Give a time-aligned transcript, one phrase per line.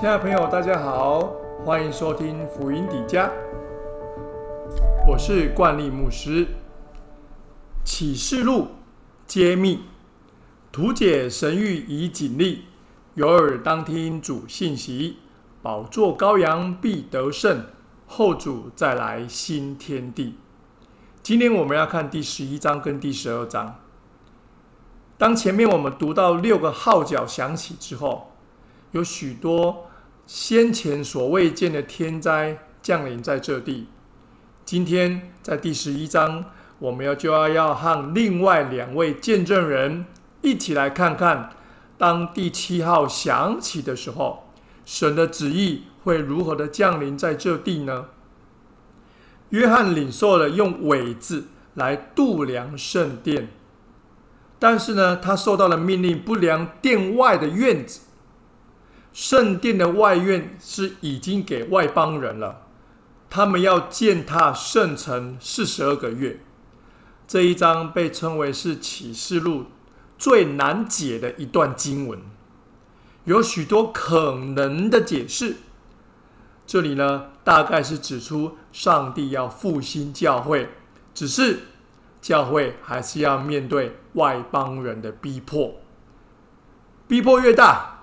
[0.00, 1.30] 亲爱的朋友，大家好，
[1.62, 3.30] 欢迎收听福音底家，
[5.06, 6.48] 我是冠利牧师。
[7.84, 8.68] 启示录
[9.26, 9.80] 揭秘，
[10.72, 12.64] 图解神谕以警力，
[13.12, 15.18] 有耳当听主信息。
[15.60, 17.66] 宝座羔羊必得胜，
[18.06, 20.36] 后主再来新天地。
[21.22, 23.78] 今天我们要看第十一章跟第十二章。
[25.18, 28.32] 当前面我们读到六个号角响起之后，
[28.92, 29.89] 有许多
[30.32, 33.88] 先前所未见的天灾降临在这地。
[34.64, 36.44] 今天在第十一章，
[36.78, 40.06] 我们要就要要和另外两位见证人
[40.40, 41.50] 一起来看看，
[41.98, 44.52] 当第七号响起的时候。
[44.84, 48.06] 神的旨意会如何的降临在这地呢？
[49.48, 53.48] 约翰领受了用尾字来度量圣殿，
[54.60, 58.02] 但是呢，他受到了命令不量殿外的院子。
[59.12, 62.66] 圣殿的外院是已经给外邦人了，
[63.28, 66.40] 他们要践踏圣城四十二个月。
[67.26, 69.66] 这一章被称为是启示录
[70.18, 72.18] 最难解的一段经文。
[73.24, 75.56] 有许多可能的解释。
[76.66, 80.70] 这里呢，大概是指出上帝要复兴教会，
[81.12, 81.60] 只是
[82.20, 85.74] 教会还是要面对外邦人的逼迫。
[87.06, 87.99] 逼迫越大，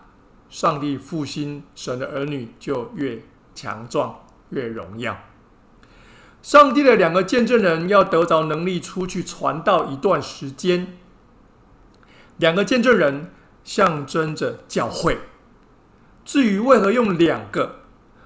[0.49, 5.17] 上帝复兴神的儿女就越强壮、越荣耀。
[6.41, 10.97] 上帝的两个见证人要得着能力出去传道一段时间。
[12.37, 13.31] 两个见证人。
[13.67, 15.17] 象征着教会。
[16.23, 17.79] 至于为何用两个，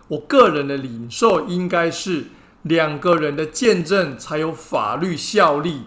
[0.10, 2.26] 我个人的领受应该是
[2.62, 5.86] 两个人的见证才有法律效力，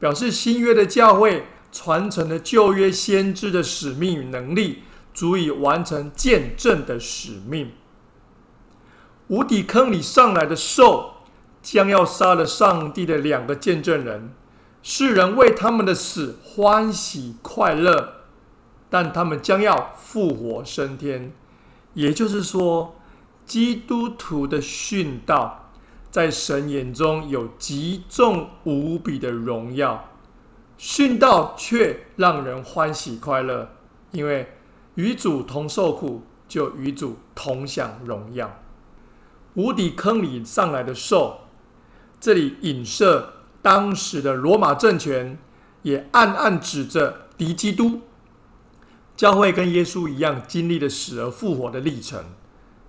[0.00, 4.82] 表示新约的教会传承了旧约先知的使命与能力，
[5.14, 7.72] 足以完成见证的使命。
[9.28, 11.14] 无底坑里上来的兽，
[11.62, 14.34] 将要杀了上帝的两个见证人，
[14.82, 18.12] 世人为他们的死欢喜快乐。
[18.90, 21.32] 但他们将要复活升天，
[21.94, 22.94] 也就是说，
[23.44, 25.72] 基督徒的殉道
[26.12, 30.10] 在神眼中有极重无比的荣耀，
[30.78, 33.70] 殉道却让人欢喜快乐，
[34.12, 34.52] 因为
[34.94, 38.60] 与主同受苦，就与主同享荣耀。
[39.54, 41.40] 无底坑里上来的兽，
[42.20, 45.38] 这里影射当时的罗马政权，
[45.82, 48.00] 也暗暗指着敌基督。
[49.16, 52.24] 教会跟耶稣一样，经历了死而复活的历程。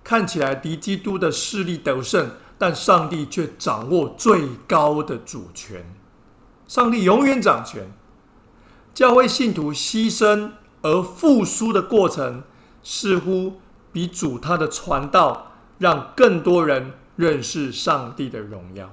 [0.02, 5.84] 看起来敌基督的势力得胜，但上帝却掌握最高的主权。
[6.66, 7.92] 上帝永远掌权。
[8.92, 10.50] 教会信徒牺牲
[10.86, 12.42] 而复苏的过程，
[12.82, 13.60] 似乎
[13.92, 18.92] 比主他的传道，让更多人认识上帝的荣耀。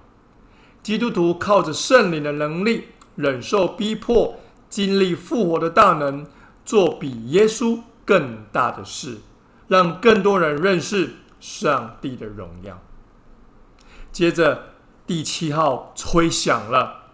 [0.81, 4.35] 基督徒靠着圣灵的能力，忍受逼迫，
[4.69, 6.25] 经历复活的大能。
[6.65, 9.17] 做比耶稣更大的事，
[9.67, 12.81] 让更多人认识上帝的荣耀。
[14.13, 14.69] 接着，
[15.05, 17.09] 第七号吹响了，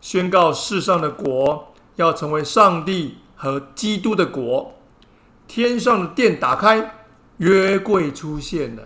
[0.00, 4.74] 宣告世上的国要成为上帝和基督的国。
[5.48, 6.94] 天上的殿打开，
[7.38, 8.84] 约柜出现了。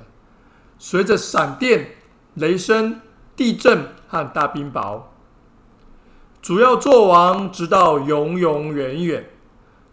[0.78, 1.96] 随着闪电、
[2.32, 3.02] 雷声、
[3.36, 5.02] 地震和大冰雹，
[6.40, 9.28] 主要做王，直到永永远远。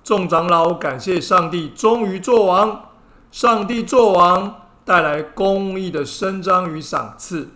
[0.01, 2.91] 众长老感谢上帝，终于做王。
[3.33, 7.49] 上帝做王，带来公义的伸张与赏赐。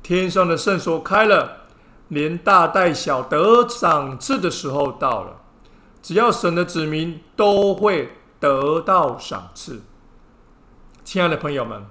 [0.00, 1.62] 天上的圣所开了，
[2.06, 5.39] 连大带小得赏赐的时候到了。
[6.02, 9.82] 只要神的子民都会得到赏赐。
[11.04, 11.84] 亲爱的朋友们，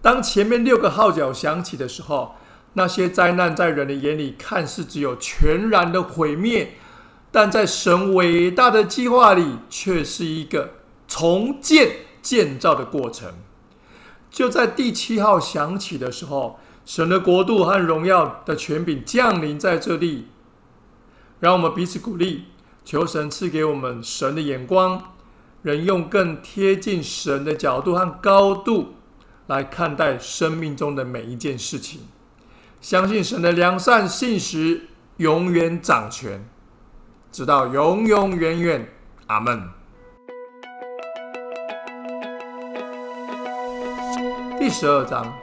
[0.00, 2.36] 当前面六个号角响起的时候，
[2.74, 6.74] 那些灾难在人的眼里看似只有全然的毁灭。
[7.30, 10.74] 但在神伟大的计划里，却是一个
[11.08, 13.34] 重建建造的过程。
[14.30, 20.28] 就在第七号响起的时候，神的国度和荣耀的权柄降临在这里。
[21.40, 22.44] 让我们彼此鼓励，
[22.84, 25.14] 求神赐给我们神的眼光，
[25.62, 28.94] 人用更贴近神的角度和高度
[29.46, 32.02] 来看待生命中的每一件事情。
[32.82, 36.46] 相信神的良善信实永远掌权。
[37.32, 38.88] 直到永永远远，
[39.26, 39.68] 阿门。
[44.56, 45.34] 第十二章，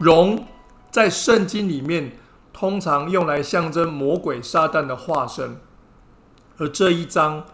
[0.00, 0.44] 龙
[0.90, 2.10] 在圣经里面
[2.52, 5.60] 通常用来象征魔鬼撒旦的化身，
[6.58, 7.44] 而这一章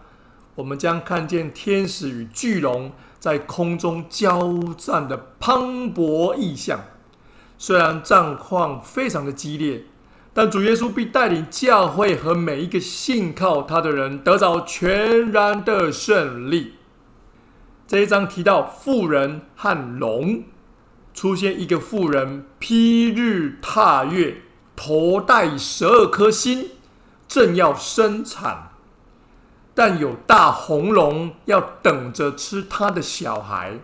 [0.55, 6.81] 我们将看见天使与巨龙在空中交战的磅礴意象。
[7.57, 9.85] 虽然战况非常的激烈，
[10.33, 16.73] 但主耶稣必带领教会和每一个信靠他的人得着全然的胜利。
[17.87, 20.43] 这一章提到富人和龙，
[21.13, 24.41] 出现一个富人披日踏月，
[24.75, 26.71] 头戴十二颗星，
[27.27, 28.71] 正要生产，
[29.75, 33.77] 但有大红龙要等着吃他的小孩，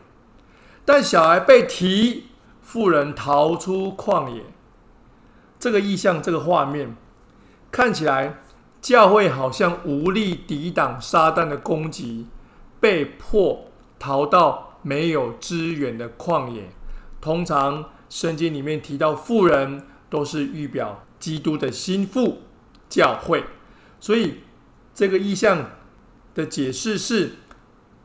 [0.83, 2.31] 但小孩被提。
[2.63, 4.43] 妇人逃出旷野，
[5.59, 6.95] 这个意象，这个画面
[7.69, 8.37] 看起来，
[8.79, 12.27] 教会好像无力抵挡撒旦的攻击，
[12.79, 13.65] 被迫
[13.99, 16.69] 逃到没有支援的旷野。
[17.19, 22.37] 通常圣经里面提到富人，都是预表基督的心腹
[22.87, 23.43] 教会，
[23.99, 24.43] 所以
[24.93, 25.71] 这个意象
[26.33, 27.33] 的解释是，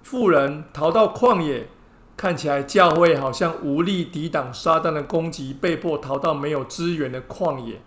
[0.02, 1.69] 富人逃到旷野。
[2.17, 7.82] 看起来教会好像无力抵挡撒旦的攻击，被迫逃到没有资源的旷野，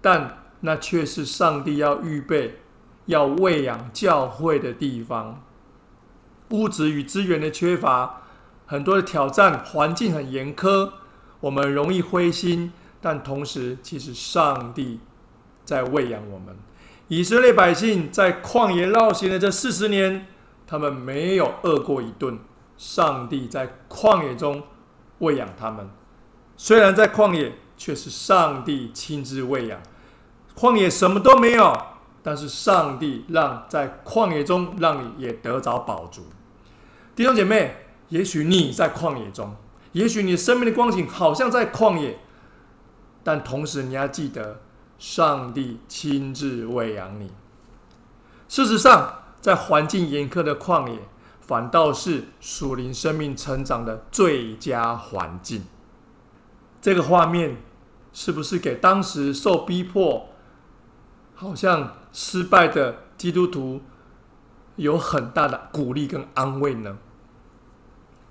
[0.00, 2.58] 但那却是上帝要预备、
[3.06, 5.40] 要喂养教会的地方。
[6.48, 8.22] 物质与资源的缺乏，
[8.66, 10.90] 很多的挑战，环境很严苛，
[11.38, 12.72] 我们容易灰心。
[13.00, 14.98] 但同时，其实上帝
[15.64, 16.56] 在喂养我们。
[17.14, 20.26] 以色列百姓在旷野绕行的这四十年，
[20.66, 22.40] 他们没有饿过一顿。
[22.76, 24.60] 上帝在旷野中
[25.18, 25.88] 喂养他们，
[26.56, 29.78] 虽然在旷野，却是上帝亲自喂养。
[30.56, 31.72] 旷野什么都没有，
[32.20, 36.26] 但是上帝让在旷野中让你也得着宝足。
[37.14, 37.76] 弟兄姐妹，
[38.08, 39.54] 也许你在旷野中，
[39.92, 42.18] 也许你生命的光景好像在旷野，
[43.22, 44.62] 但同时你要记得，
[45.06, 47.30] 上帝亲自喂养你。
[48.48, 50.98] 事实上，在环境严苛的旷野。
[51.46, 55.66] 反倒是属灵生命成长的最佳环境。
[56.80, 57.58] 这个画面
[58.14, 60.30] 是不是给当时受逼迫、
[61.34, 63.82] 好像失败的基督徒
[64.76, 66.96] 有很大的鼓励跟安慰呢？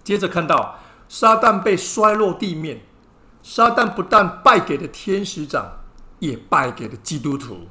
[0.04, 2.82] 接着看到撒旦被摔落地面，
[3.44, 5.83] 撒旦不但败给了天使长，
[6.28, 7.68] 也败给了基督徒。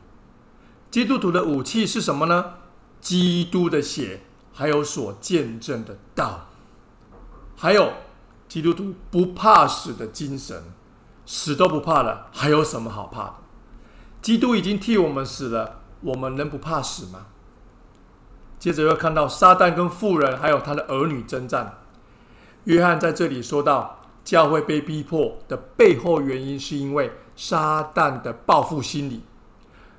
[0.91, 2.55] 基督徒的武器是什么呢？
[3.01, 4.21] 基督的血。
[4.55, 6.51] 还有所见证的道，
[7.57, 7.91] 还有
[8.47, 10.65] 基督徒不怕死的精神，
[11.25, 13.35] 死都不怕了，还有什么好怕的？
[14.21, 17.29] 基督已经替我们死了，我们能不怕死吗？
[18.59, 21.79] 接着又看到撒旦跟妇人还有他的儿女征战。
[22.65, 29.23] 约翰在这里说到，教会被逼迫的背后原因，是因为撒旦的报复心理。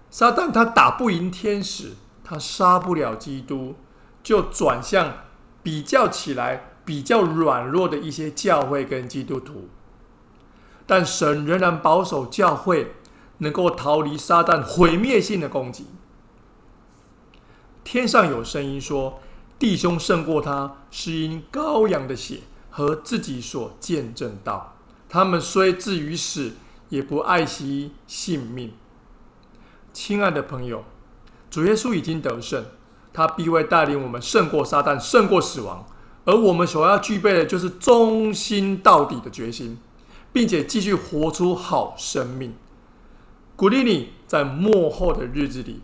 [0.10, 1.94] 撒旦他打不赢天使，
[2.24, 3.76] 他杀不了基督。
[4.24, 5.18] 就转向
[5.62, 9.68] 比较起来比较软弱的一些教会跟基督徒，
[10.88, 12.94] 但神仍然保守教会
[13.40, 15.88] 能够逃离撒旦毁灭性的攻击。
[17.84, 19.20] 天上有声音说
[19.60, 22.40] ：“弟兄胜过他，是因羔羊的血
[22.76, 24.76] 和自己所见证到。
[25.08, 26.54] 他们虽至于死，
[26.90, 28.74] 也不爱惜性命。”
[29.94, 30.84] 亲爱的朋友，
[31.52, 32.66] 主耶稣已经得胜。
[33.14, 35.86] 他必会带领我们胜过撒旦，胜过死亡，
[36.26, 39.78] 而我们所要具备的就是忠心到底的决心，
[40.32, 42.56] 并且继续活出好生命。
[43.56, 45.82] 鼓励你在幕后的日子里，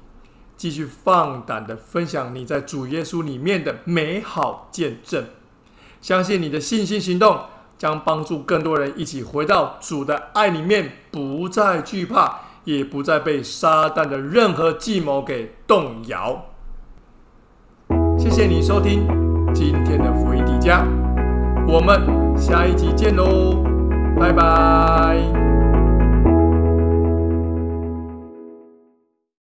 [0.58, 5.24] 继续放胆的分享你在主耶稣里面的美好见证。
[6.01, 7.38] 相信你的信心行动
[7.77, 16.46] 将帮助更多人一起回到主的爱里面，不再惧怕，也不再被撒旦的任何计谋给动摇。
[18.18, 19.08] 谢谢你收听
[19.53, 20.84] 今天的福音迪迦，
[21.68, 23.63] 我们下一集见喽，
[24.20, 25.49] 拜拜。